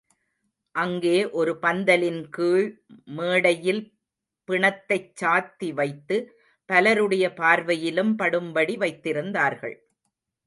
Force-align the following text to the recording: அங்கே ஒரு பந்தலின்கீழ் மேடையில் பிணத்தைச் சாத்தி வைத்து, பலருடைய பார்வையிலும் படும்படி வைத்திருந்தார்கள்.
அங்கே 0.75 1.17
ஒரு 1.31 1.51
பந்தலின்கீழ் 1.61 2.65
மேடையில் 3.17 3.81
பிணத்தைச் 4.47 5.11
சாத்தி 5.21 5.69
வைத்து, 5.73 6.17
பலருடைய 6.69 7.27
பார்வையிலும் 7.33 8.13
படும்படி 8.19 8.77
வைத்திருந்தார்கள். 8.77 9.77